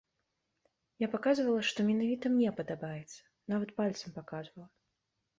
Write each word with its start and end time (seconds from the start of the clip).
Я 1.01 1.07
паказвала, 1.15 1.59
што 1.69 1.83
менавіта 1.89 2.31
мне 2.37 2.53
падабаецца, 2.59 3.19
нават 3.53 3.69
пальцам 3.81 4.15
паказвала. 4.17 4.67